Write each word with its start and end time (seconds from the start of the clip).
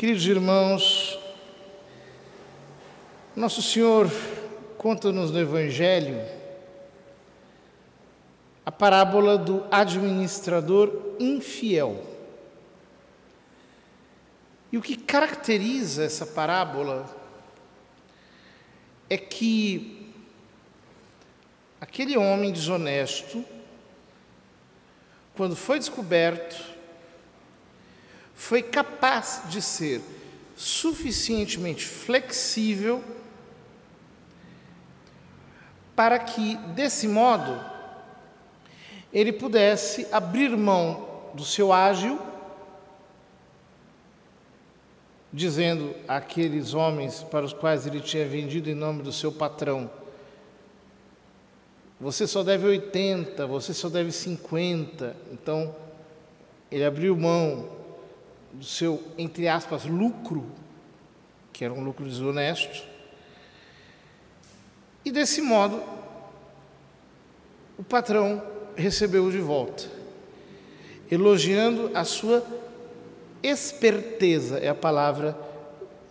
Queridos 0.00 0.24
irmãos, 0.24 1.18
Nosso 3.36 3.60
Senhor 3.60 4.10
conta-nos 4.78 5.30
no 5.30 5.38
Evangelho 5.38 6.26
a 8.64 8.72
parábola 8.72 9.36
do 9.36 9.62
administrador 9.70 11.16
infiel. 11.20 12.02
E 14.72 14.78
o 14.78 14.80
que 14.80 14.96
caracteriza 14.96 16.02
essa 16.02 16.24
parábola 16.24 17.04
é 19.10 19.18
que 19.18 20.14
aquele 21.78 22.16
homem 22.16 22.50
desonesto, 22.50 23.44
quando 25.36 25.54
foi 25.54 25.78
descoberto, 25.78 26.79
foi 28.40 28.62
capaz 28.62 29.42
de 29.50 29.60
ser 29.60 30.00
suficientemente 30.56 31.84
flexível 31.84 33.04
para 35.94 36.18
que, 36.18 36.56
desse 36.74 37.06
modo, 37.06 37.62
ele 39.12 39.30
pudesse 39.30 40.06
abrir 40.10 40.56
mão 40.56 41.30
do 41.34 41.44
seu 41.44 41.70
ágil, 41.70 42.18
dizendo 45.30 45.94
àqueles 46.08 46.72
homens 46.72 47.22
para 47.22 47.44
os 47.44 47.52
quais 47.52 47.86
ele 47.86 48.00
tinha 48.00 48.26
vendido 48.26 48.70
em 48.70 48.74
nome 48.74 49.02
do 49.02 49.12
seu 49.12 49.30
patrão: 49.30 49.90
Você 52.00 52.26
só 52.26 52.42
deve 52.42 52.66
80, 52.66 53.46
você 53.46 53.74
só 53.74 53.90
deve 53.90 54.10
50. 54.10 55.14
Então, 55.30 55.76
ele 56.70 56.86
abriu 56.86 57.14
mão 57.14 57.79
do 58.52 58.64
seu, 58.64 59.02
entre 59.16 59.48
aspas, 59.48 59.84
lucro, 59.84 60.46
que 61.52 61.64
era 61.64 61.72
um 61.72 61.82
lucro 61.82 62.04
desonesto, 62.04 62.84
e 65.04 65.10
desse 65.10 65.40
modo 65.40 65.82
o 67.78 67.82
patrão 67.82 68.42
recebeu-o 68.76 69.30
de 69.30 69.38
volta, 69.38 69.84
elogiando 71.10 71.90
a 71.94 72.04
sua 72.04 72.44
esperteza, 73.42 74.58
é 74.58 74.68
a 74.68 74.74
palavra 74.74 75.36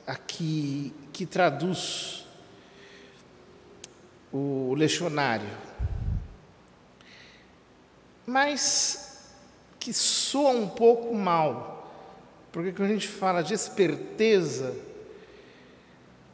aqui 0.07 0.93
que 1.13 1.25
traduz 1.25 2.25
o 4.31 4.73
lecionário. 4.75 5.49
Mas 8.25 9.31
que 9.79 9.93
soa 9.93 10.51
um 10.51 10.67
pouco 10.67 11.13
mal 11.15 11.78
porque 12.51 12.71
quando 12.71 12.89
a 12.89 12.93
gente 12.93 13.07
fala 13.07 13.43
de 13.43 13.53
esperteza, 13.53 14.75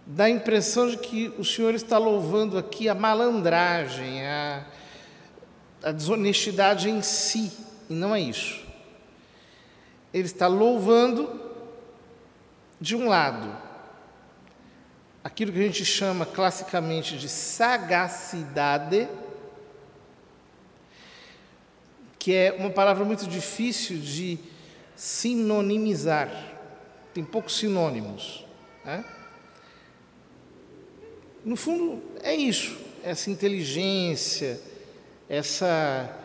dá 0.05 0.25
a 0.25 0.29
impressão 0.29 0.87
de 0.87 0.97
que 0.97 1.33
o 1.37 1.43
Senhor 1.43 1.73
está 1.73 1.97
louvando 1.97 2.57
aqui 2.57 2.87
a 2.87 2.95
malandragem, 2.95 4.25
a, 4.25 4.65
a 5.83 5.91
desonestidade 5.91 6.89
em 6.89 7.01
si, 7.01 7.51
e 7.89 7.93
não 7.93 8.15
é 8.15 8.21
isso. 8.21 8.63
Ele 10.13 10.25
está 10.25 10.47
louvando, 10.47 11.41
de 12.79 12.95
um 12.95 13.09
lado, 13.09 13.53
aquilo 15.23 15.51
que 15.51 15.59
a 15.59 15.63
gente 15.63 15.83
chama 15.83 16.25
classicamente 16.25 17.17
de 17.17 17.27
sagacidade, 17.27 19.09
que 22.17 22.33
é 22.33 22.55
uma 22.57 22.69
palavra 22.69 23.03
muito 23.03 23.27
difícil 23.27 23.97
de 23.97 24.39
sinonimizar. 24.95 26.29
Tem 27.13 27.23
poucos 27.23 27.57
sinônimos. 27.57 28.45
Né? 28.83 29.03
No 31.43 31.55
fundo, 31.55 32.01
é 32.23 32.33
isso, 32.33 32.77
essa 33.03 33.29
inteligência, 33.29 34.59
essa. 35.29 36.17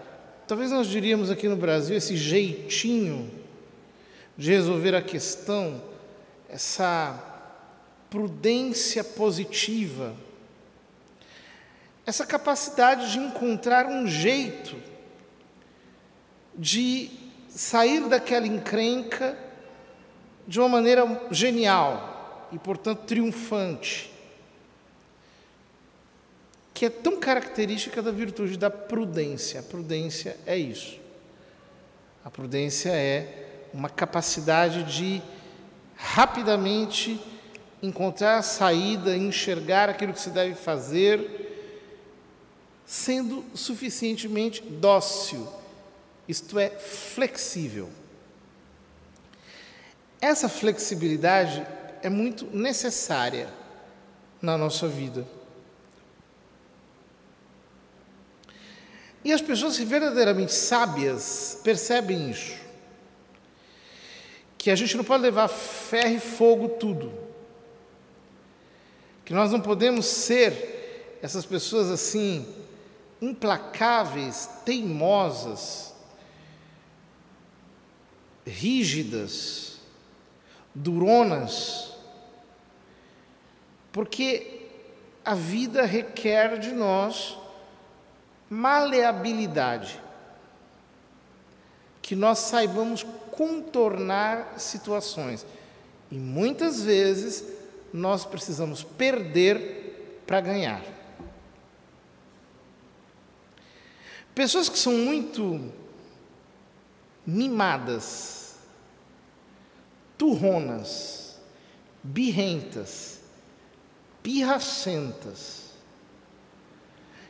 Talvez 0.46 0.70
nós 0.70 0.88
diríamos 0.88 1.30
aqui 1.30 1.48
no 1.48 1.56
Brasil, 1.56 1.96
esse 1.96 2.16
jeitinho 2.16 3.30
de 4.36 4.50
resolver 4.50 4.94
a 4.94 5.02
questão, 5.02 5.82
essa 6.48 7.22
prudência 8.08 9.04
positiva, 9.04 10.14
essa 12.06 12.26
capacidade 12.26 13.12
de 13.12 13.18
encontrar 13.18 13.86
um 13.86 14.06
jeito 14.06 14.76
de 16.58 17.19
sair 17.54 18.08
daquela 18.08 18.46
encrenca 18.46 19.36
de 20.46 20.58
uma 20.58 20.68
maneira 20.68 21.04
genial 21.30 22.48
e, 22.52 22.58
portanto, 22.58 23.04
triunfante, 23.06 24.10
que 26.72 26.86
é 26.86 26.90
tão 26.90 27.20
característica 27.20 28.00
da 28.00 28.10
virtude 28.10 28.56
da 28.56 28.70
prudência. 28.70 29.60
A 29.60 29.62
prudência 29.62 30.36
é 30.46 30.56
isso. 30.56 30.98
A 32.24 32.30
prudência 32.30 32.90
é 32.90 33.68
uma 33.72 33.88
capacidade 33.88 34.82
de 34.84 35.22
rapidamente 35.94 37.20
encontrar 37.82 38.38
a 38.38 38.42
saída, 38.42 39.16
enxergar 39.16 39.88
aquilo 39.88 40.12
que 40.12 40.20
se 40.20 40.30
deve 40.30 40.54
fazer, 40.54 41.48
sendo 42.86 43.44
suficientemente 43.54 44.62
dócil 44.62 45.46
isto 46.30 46.58
é, 46.58 46.70
flexível. 46.70 47.90
Essa 50.20 50.48
flexibilidade 50.48 51.66
é 52.02 52.08
muito 52.08 52.46
necessária 52.56 53.52
na 54.40 54.56
nossa 54.56 54.86
vida. 54.86 55.26
E 59.24 59.32
as 59.32 59.42
pessoas 59.42 59.76
verdadeiramente 59.76 60.52
sábias 60.52 61.60
percebem 61.64 62.30
isso. 62.30 62.58
Que 64.56 64.70
a 64.70 64.76
gente 64.76 64.96
não 64.96 65.04
pode 65.04 65.22
levar 65.22 65.48
ferro 65.48 66.14
e 66.14 66.20
fogo 66.20 66.68
tudo. 66.68 67.12
Que 69.24 69.34
nós 69.34 69.50
não 69.50 69.60
podemos 69.60 70.06
ser 70.06 71.18
essas 71.22 71.44
pessoas 71.44 71.90
assim, 71.90 72.46
implacáveis, 73.20 74.48
teimosas, 74.64 75.89
rígidas, 78.50 79.78
duronas, 80.74 81.94
porque 83.92 84.68
a 85.24 85.34
vida 85.34 85.84
requer 85.84 86.58
de 86.58 86.72
nós 86.72 87.36
maleabilidade, 88.48 90.00
que 92.02 92.16
nós 92.16 92.38
saibamos 92.40 93.04
contornar 93.30 94.58
situações. 94.58 95.46
E 96.10 96.16
muitas 96.16 96.82
vezes 96.82 97.44
nós 97.92 98.24
precisamos 98.24 98.82
perder 98.82 100.22
para 100.26 100.40
ganhar. 100.40 100.82
Pessoas 104.34 104.68
que 104.68 104.78
são 104.78 104.92
muito 104.92 105.72
mimadas, 107.30 108.56
turronas, 110.18 111.38
birrentas, 112.02 113.20
pirracentas, 114.22 115.70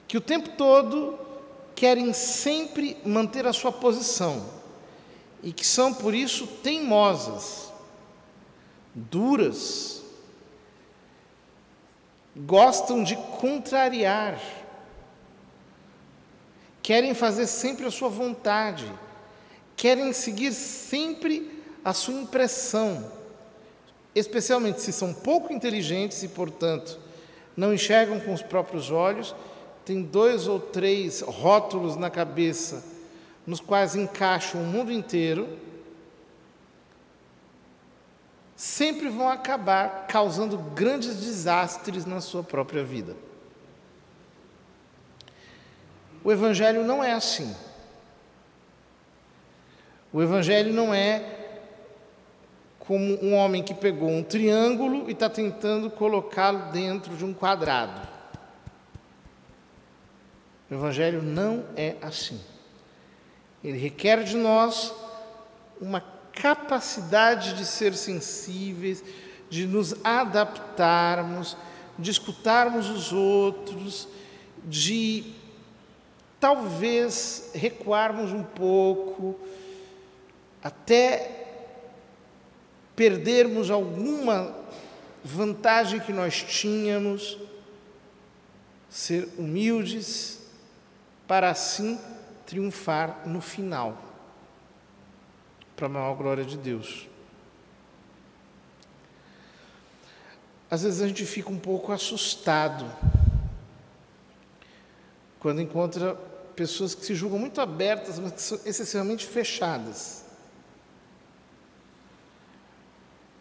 que 0.09 0.17
o 0.17 0.21
tempo 0.21 0.51
todo 0.57 1.19
querem 1.75 2.13
sempre 2.13 2.97
manter 3.05 3.47
a 3.47 3.53
sua 3.53 3.71
posição 3.71 4.45
e 5.43 5.53
que 5.53 5.67
são 5.67 5.93
por 5.93 6.15
isso 6.15 6.47
teimosas, 6.47 7.71
duras, 8.95 10.03
gostam 12.35 13.05
de 13.05 13.17
contrariar, 13.39 14.41
querem 16.83 17.13
fazer 17.13 17.47
sempre 17.47 17.87
a 17.87 17.91
sua 17.91 18.09
vontade 18.09 18.91
querem 19.81 20.13
seguir 20.13 20.53
sempre 20.53 21.51
a 21.83 21.95
sua 21.95 22.13
impressão, 22.13 23.11
especialmente 24.15 24.83
se 24.83 24.93
são 24.93 25.15
pouco 25.15 25.55
inteligentes 25.55 26.23
e, 26.23 26.29
portanto, 26.29 27.01
não 27.57 27.73
enxergam 27.73 28.21
com 28.21 28.35
os 28.35 28.43
próprios 28.43 28.91
olhos, 28.91 29.35
têm 29.83 30.03
dois 30.03 30.47
ou 30.47 30.61
três 30.61 31.23
rótulos 31.23 31.97
na 31.97 32.11
cabeça 32.11 32.85
nos 33.47 33.59
quais 33.59 33.97
encaixam 33.97 34.61
o 34.61 34.67
mundo 34.67 34.93
inteiro, 34.93 35.49
sempre 38.55 39.09
vão 39.09 39.31
acabar 39.31 40.07
causando 40.07 40.59
grandes 40.59 41.17
desastres 41.17 42.05
na 42.05 42.21
sua 42.21 42.43
própria 42.43 42.85
vida. 42.85 43.17
O 46.23 46.31
Evangelho 46.31 46.85
não 46.85 47.03
é 47.03 47.13
assim. 47.13 47.57
O 50.13 50.21
Evangelho 50.21 50.73
não 50.73 50.93
é 50.93 51.39
como 52.79 53.25
um 53.25 53.35
homem 53.35 53.63
que 53.63 53.73
pegou 53.73 54.09
um 54.09 54.23
triângulo 54.23 55.09
e 55.09 55.13
está 55.13 55.31
tentando 55.31 55.89
colocá-lo 55.89 56.73
dentro 56.73 57.17
de 57.17 57.25
um 57.25 57.33
quadrado. 57.33 58.09
O 60.69 60.75
Evangelho 60.75 61.23
não 61.23 61.65
é 61.77 61.95
assim. 62.03 62.41
Ele 63.63 63.79
requer 63.79 64.25
de 64.25 64.37
nós 64.37 64.93
uma 65.81 66.03
capacidade 66.33 67.55
de 67.55 67.65
ser 67.65 67.95
sensíveis, 67.95 69.05
de 69.49 69.67
nos 69.67 69.95
adaptarmos, 70.03 71.57
de 71.99 72.11
escutarmos 72.11 72.89
os 72.89 73.13
outros, 73.13 74.09
de 74.65 75.35
talvez 76.41 77.51
recuarmos 77.55 78.33
um 78.33 78.43
pouco, 78.43 79.39
até 80.63 81.41
perdermos 82.95 83.71
alguma 83.71 84.55
vantagem 85.25 86.01
que 86.01 86.13
nós 86.13 86.43
tínhamos, 86.43 87.39
ser 88.89 89.29
humildes, 89.39 90.41
para 91.27 91.51
assim 91.51 91.99
triunfar 92.45 93.27
no 93.27 93.41
final, 93.41 93.97
para 95.77 95.87
a 95.87 95.89
maior 95.89 96.15
glória 96.15 96.45
de 96.45 96.57
Deus. 96.57 97.09
Às 100.71 100.83
vezes 100.83 101.01
a 101.01 101.09
gente 101.09 101.25
fica 101.25 101.51
um 101.51 101.59
pouco 101.59 101.93
assustado 101.93 102.91
quando 105.41 105.61
encontra 105.61 106.15
pessoas 106.55 106.95
que 106.95 107.05
se 107.05 107.15
julgam 107.15 107.39
muito 107.39 107.61
abertas, 107.61 108.19
mas 108.19 108.33
que 108.33 108.43
são 108.43 108.61
excessivamente 108.65 109.27
fechadas. 109.27 110.30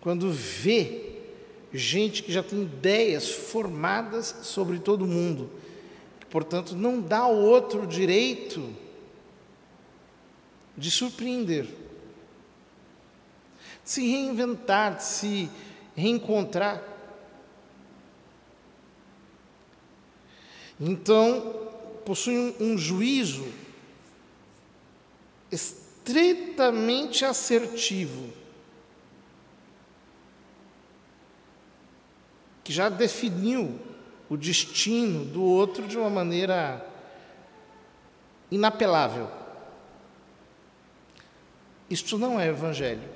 Quando 0.02 0.32
vê 0.32 1.10
gente 1.74 2.24
que 2.24 2.32
já 2.32 2.42
tem 2.42 2.64
ideias 2.64 3.30
formadas 3.30 4.36
sobre 4.44 4.80
todo 4.80 5.06
mundo, 5.06 5.50
que, 6.20 6.26
portanto, 6.26 6.76
não 6.76 7.02
dá 7.02 7.20
ao 7.20 7.36
outro 7.36 7.86
direito 7.86 8.74
de 10.78 10.90
surpreender, 10.90 11.66
de 13.84 13.92
se 13.92 14.02
reinventar, 14.10 14.96
de 14.96 15.04
se 15.04 15.50
reencontrar. 15.96 16.82
Então, 20.80 21.68
possui 22.06 22.38
um, 22.38 22.72
um 22.72 22.78
juízo 22.78 23.46
estritamente 25.52 27.26
assertivo, 27.26 28.39
que 32.64 32.74
já 32.74 32.90
definiu 32.90 33.80
o 34.30 34.38
destino 34.38 35.26
do 35.26 35.44
outro 35.44 35.88
de 35.88 35.98
uma 35.98 36.10
maneira 36.10 36.86
inapelável. 38.52 39.30
Isto 41.90 42.18
não 42.18 42.40
é 42.40 42.48
evangelho. 42.48 43.10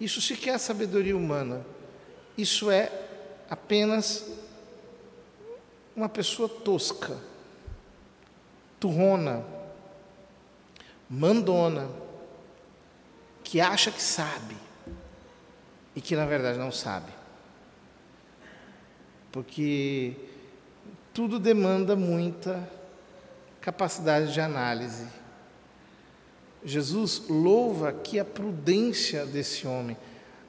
Isso 0.00 0.20
sequer 0.20 0.54
é 0.54 0.58
sabedoria 0.58 1.16
humana. 1.16 1.64
Isso 2.36 2.70
é 2.70 2.92
apenas 3.50 4.30
uma 5.96 6.08
pessoa 6.08 6.48
tosca 6.48 7.18
turrona, 8.78 9.44
mandona, 11.08 11.90
que 13.42 13.60
acha 13.60 13.90
que 13.90 14.02
sabe 14.02 14.56
e 15.96 16.00
que 16.00 16.14
na 16.14 16.26
verdade 16.26 16.58
não 16.58 16.70
sabe. 16.70 17.17
Porque 19.30 20.14
tudo 21.12 21.38
demanda 21.38 21.94
muita 21.94 22.68
capacidade 23.60 24.32
de 24.32 24.40
análise. 24.40 25.06
Jesus 26.64 27.24
louva 27.28 27.90
aqui 27.90 28.18
a 28.18 28.24
prudência 28.24 29.24
desse 29.24 29.66
homem, 29.66 29.96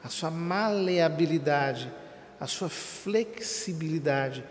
a 0.04 0.10
sua 0.10 0.32
maleabilidade, 0.32 1.92
a 2.40 2.48
sua 2.48 2.70
flexibilidade 2.70 4.44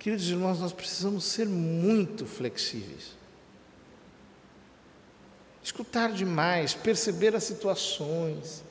Queridos 0.00 0.30
irmãos, 0.30 0.58
nós 0.58 0.72
precisamos 0.72 1.24
ser 1.24 1.46
muito 1.46 2.24
flexíveis. 2.24 3.14
Escutar 5.62 6.10
demais, 6.10 6.72
perceber 6.72 7.36
as 7.36 7.44
situações, 7.44 8.64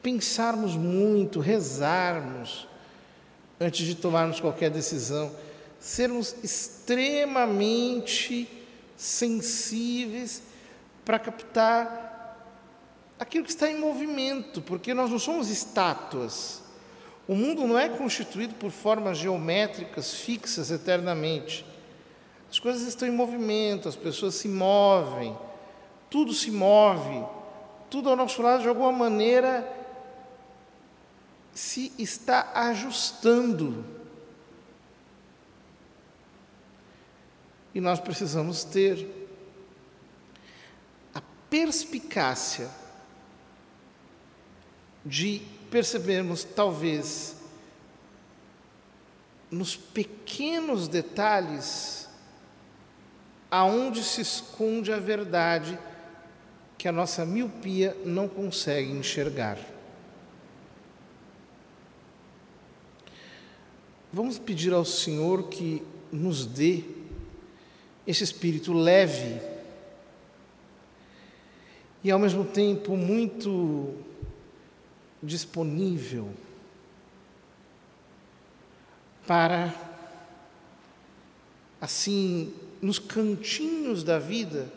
pensarmos 0.00 0.76
muito, 0.76 1.40
rezarmos 1.40 2.68
antes 3.60 3.86
de 3.86 3.94
tomarmos 3.94 4.40
qualquer 4.40 4.70
decisão, 4.70 5.30
sermos 5.78 6.34
extremamente 6.42 8.48
sensíveis 8.96 10.42
para 11.04 11.18
captar 11.18 12.04
aquilo 13.18 13.44
que 13.44 13.50
está 13.50 13.70
em 13.70 13.78
movimento, 13.78 14.62
porque 14.62 14.94
nós 14.94 15.10
não 15.10 15.18
somos 15.18 15.50
estátuas. 15.50 16.62
O 17.26 17.34
mundo 17.34 17.66
não 17.66 17.78
é 17.78 17.88
constituído 17.88 18.54
por 18.54 18.70
formas 18.70 19.18
geométricas 19.18 20.14
fixas 20.14 20.70
eternamente. 20.70 21.64
As 22.50 22.58
coisas 22.58 22.82
estão 22.82 23.08
em 23.08 23.12
movimento, 23.12 23.88
as 23.88 23.96
pessoas 23.96 24.34
se 24.34 24.48
movem, 24.48 25.36
tudo 26.10 26.32
se 26.32 26.50
move, 26.50 27.24
tudo 27.90 28.10
ao 28.10 28.16
nosso 28.16 28.42
lado 28.42 28.62
de 28.62 28.68
alguma 28.68 28.92
maneira 28.92 29.83
se 31.54 31.92
está 31.98 32.50
ajustando. 32.54 33.84
E 37.72 37.80
nós 37.80 38.00
precisamos 38.00 38.64
ter 38.64 39.08
a 41.14 41.22
perspicácia 41.48 42.68
de 45.04 45.42
percebemos, 45.70 46.44
talvez, 46.44 47.36
nos 49.50 49.76
pequenos 49.76 50.88
detalhes, 50.88 52.08
aonde 53.50 54.02
se 54.02 54.20
esconde 54.20 54.92
a 54.92 54.98
verdade 54.98 55.78
que 56.78 56.88
a 56.88 56.92
nossa 56.92 57.24
miopia 57.24 57.96
não 58.04 58.28
consegue 58.28 58.90
enxergar. 58.90 59.73
Vamos 64.14 64.38
pedir 64.38 64.72
ao 64.72 64.84
Senhor 64.84 65.48
que 65.48 65.82
nos 66.12 66.46
dê 66.46 66.84
esse 68.06 68.22
espírito 68.22 68.72
leve 68.72 69.40
e 72.04 72.12
ao 72.12 72.18
mesmo 72.20 72.44
tempo 72.44 72.96
muito 72.96 73.92
disponível 75.20 76.30
para, 79.26 79.74
assim, 81.80 82.54
nos 82.80 83.00
cantinhos 83.00 84.04
da 84.04 84.20
vida, 84.20 84.72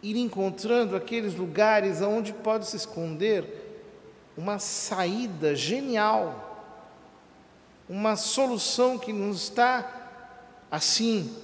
ir 0.00 0.16
encontrando 0.16 0.94
aqueles 0.94 1.34
lugares 1.34 2.00
onde 2.00 2.32
pode 2.32 2.68
se 2.68 2.76
esconder 2.76 3.82
uma 4.36 4.60
saída 4.60 5.56
genial, 5.56 6.55
uma 7.88 8.16
solução 8.16 8.98
que 8.98 9.12
não 9.12 9.30
está 9.30 9.92
assim 10.70 11.34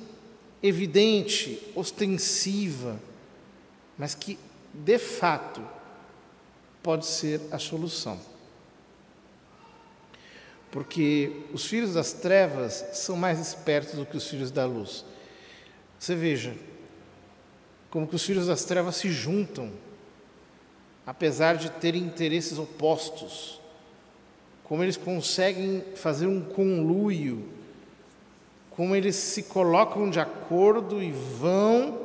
evidente, 0.62 1.60
ostensiva, 1.74 2.98
mas 3.96 4.14
que 4.14 4.38
de 4.72 4.98
fato 4.98 5.62
pode 6.82 7.06
ser 7.06 7.40
a 7.50 7.58
solução. 7.58 8.18
Porque 10.70 11.44
os 11.52 11.66
filhos 11.66 11.94
das 11.94 12.12
trevas 12.12 12.84
são 12.94 13.16
mais 13.16 13.38
espertos 13.38 13.94
do 13.94 14.06
que 14.06 14.16
os 14.16 14.26
filhos 14.26 14.50
da 14.50 14.64
luz. 14.64 15.04
Você 15.98 16.14
veja 16.14 16.56
como 17.90 18.08
que 18.08 18.16
os 18.16 18.24
filhos 18.24 18.46
das 18.46 18.64
trevas 18.64 18.96
se 18.96 19.10
juntam, 19.10 19.70
apesar 21.06 21.56
de 21.56 21.70
terem 21.70 22.02
interesses 22.02 22.58
opostos, 22.58 23.60
como 24.72 24.82
eles 24.82 24.96
conseguem 24.96 25.84
fazer 25.96 26.26
um 26.26 26.40
conluio, 26.40 27.46
como 28.70 28.96
eles 28.96 29.16
se 29.16 29.42
colocam 29.42 30.08
de 30.08 30.18
acordo 30.18 31.02
e 31.02 31.12
vão 31.12 32.00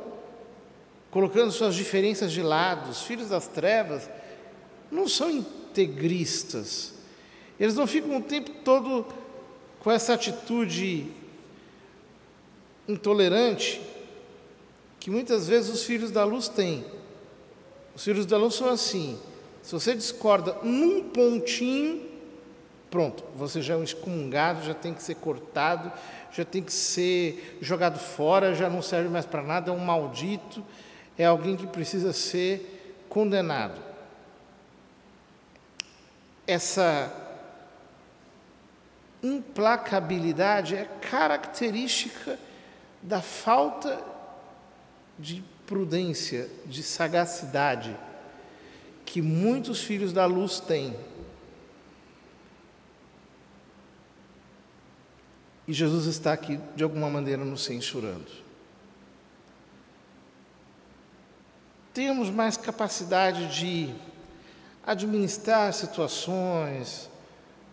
colocando 1.10 1.50
suas 1.50 1.74
diferenças 1.74 2.30
de 2.30 2.42
lado. 2.42 2.90
Os 2.90 3.04
filhos 3.04 3.30
das 3.30 3.46
trevas 3.46 4.10
não 4.90 5.08
são 5.08 5.30
integristas. 5.30 6.92
Eles 7.58 7.74
não 7.74 7.86
ficam 7.86 8.18
o 8.18 8.22
tempo 8.22 8.50
todo 8.62 9.06
com 9.80 9.90
essa 9.90 10.12
atitude 10.12 11.06
intolerante 12.86 13.80
que 15.00 15.10
muitas 15.10 15.48
vezes 15.48 15.70
os 15.70 15.84
filhos 15.84 16.10
da 16.10 16.22
luz 16.22 16.48
têm. 16.48 16.84
Os 17.96 18.04
filhos 18.04 18.26
da 18.26 18.36
luz 18.36 18.56
são 18.56 18.68
assim: 18.68 19.18
Se 19.62 19.72
você 19.72 19.94
discorda 19.94 20.58
num 20.62 21.04
pontinho, 21.04 22.07
pronto, 22.90 23.24
você 23.34 23.60
já 23.60 23.74
é 23.74 23.76
um 23.76 23.82
excomungado, 23.82 24.64
já 24.64 24.74
tem 24.74 24.94
que 24.94 25.02
ser 25.02 25.16
cortado, 25.16 25.92
já 26.32 26.44
tem 26.44 26.62
que 26.62 26.72
ser 26.72 27.58
jogado 27.60 27.98
fora, 27.98 28.54
já 28.54 28.68
não 28.68 28.82
serve 28.82 29.08
mais 29.08 29.26
para 29.26 29.42
nada, 29.42 29.70
é 29.70 29.74
um 29.74 29.78
maldito, 29.78 30.64
é 31.16 31.24
alguém 31.24 31.56
que 31.56 31.66
precisa 31.66 32.12
ser 32.12 33.04
condenado. 33.08 33.80
Essa 36.46 37.12
implacabilidade 39.22 40.76
é 40.76 40.84
característica 41.00 42.38
da 43.02 43.20
falta 43.20 44.00
de 45.18 45.44
prudência, 45.66 46.48
de 46.64 46.82
sagacidade 46.82 47.94
que 49.04 49.22
muitos 49.22 49.82
filhos 49.82 50.12
da 50.12 50.26
luz 50.26 50.60
têm. 50.60 50.94
E 55.68 55.72
Jesus 55.72 56.06
está 56.06 56.32
aqui, 56.32 56.58
de 56.74 56.82
alguma 56.82 57.08
maneira, 57.08 57.44
nos 57.44 57.62
censurando. 57.62 58.26
Temos 61.94 62.28
mais 62.28 62.56
capacidade 62.56 63.46
de 63.56 63.94
administrar 64.84 65.72
situações, 65.72 67.08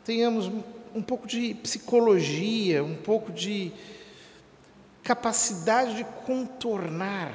tenhamos 0.03 0.51
um 0.93 1.01
pouco 1.01 1.25
de 1.25 1.55
psicologia, 1.55 2.83
um 2.83 2.95
pouco 2.95 3.31
de 3.31 3.71
capacidade 5.01 5.95
de 5.95 6.03
contornar 6.25 7.33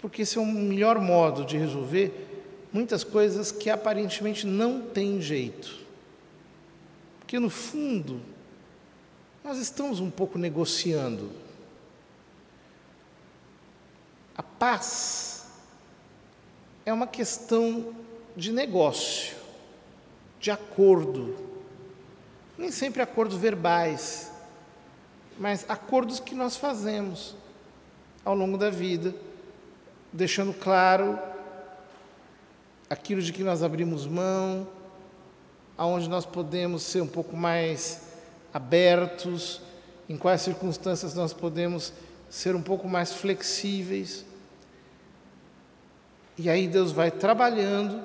porque 0.00 0.22
esse 0.22 0.38
é 0.38 0.40
o 0.40 0.46
melhor 0.46 0.98
modo 0.98 1.44
de 1.44 1.58
resolver 1.58 2.46
muitas 2.72 3.04
coisas 3.04 3.52
que 3.52 3.68
aparentemente 3.68 4.46
não 4.46 4.80
têm 4.80 5.20
jeito. 5.20 5.79
Porque 7.30 7.38
no 7.38 7.48
fundo, 7.48 8.20
nós 9.44 9.56
estamos 9.58 10.00
um 10.00 10.10
pouco 10.10 10.36
negociando. 10.36 11.30
A 14.36 14.42
paz 14.42 15.46
é 16.84 16.92
uma 16.92 17.06
questão 17.06 17.94
de 18.36 18.50
negócio, 18.50 19.36
de 20.40 20.50
acordo. 20.50 21.36
Nem 22.58 22.72
sempre 22.72 23.00
acordos 23.00 23.36
verbais, 23.36 24.32
mas 25.38 25.64
acordos 25.68 26.18
que 26.18 26.34
nós 26.34 26.56
fazemos 26.56 27.36
ao 28.24 28.34
longo 28.34 28.58
da 28.58 28.70
vida 28.70 29.14
deixando 30.12 30.52
claro 30.52 31.16
aquilo 32.88 33.22
de 33.22 33.32
que 33.32 33.44
nós 33.44 33.62
abrimos 33.62 34.04
mão, 34.04 34.66
aonde 35.80 36.10
nós 36.10 36.26
podemos 36.26 36.82
ser 36.82 37.00
um 37.00 37.06
pouco 37.06 37.34
mais 37.34 38.02
abertos, 38.52 39.62
em 40.10 40.14
quais 40.14 40.42
circunstâncias 40.42 41.14
nós 41.14 41.32
podemos 41.32 41.90
ser 42.28 42.54
um 42.54 42.60
pouco 42.60 42.86
mais 42.86 43.14
flexíveis. 43.14 44.26
E 46.36 46.50
aí 46.50 46.68
Deus 46.68 46.92
vai 46.92 47.10
trabalhando 47.10 47.98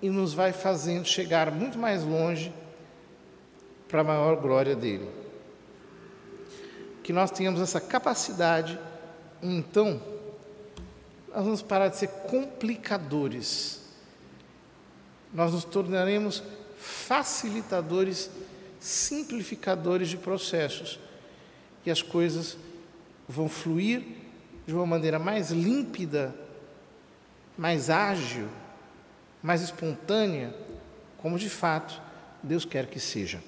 e 0.00 0.08
nos 0.08 0.32
vai 0.32 0.54
fazendo 0.54 1.04
chegar 1.04 1.50
muito 1.50 1.78
mais 1.78 2.02
longe 2.02 2.50
para 3.88 4.00
a 4.00 4.04
maior 4.04 4.36
glória 4.36 4.74
dele. 4.74 5.06
Que 7.02 7.12
nós 7.12 7.30
tenhamos 7.30 7.60
essa 7.60 7.78
capacidade, 7.78 8.80
então, 9.42 10.00
nós 11.28 11.44
vamos 11.44 11.60
parar 11.60 11.88
de 11.88 11.96
ser 11.98 12.08
complicadores. 12.08 13.82
Nós 15.30 15.52
nos 15.52 15.64
tornaremos 15.64 16.42
facilitadores, 16.82 18.30
simplificadores 18.80 20.08
de 20.08 20.16
processos. 20.16 20.98
E 21.86 21.90
as 21.90 22.02
coisas 22.02 22.56
vão 23.28 23.48
fluir 23.48 24.02
de 24.66 24.74
uma 24.74 24.86
maneira 24.86 25.18
mais 25.18 25.50
límpida, 25.50 26.34
mais 27.56 27.88
ágil, 27.88 28.48
mais 29.42 29.62
espontânea, 29.62 30.54
como 31.18 31.38
de 31.38 31.48
fato 31.48 32.00
Deus 32.42 32.64
quer 32.64 32.86
que 32.86 32.98
seja. 33.00 33.42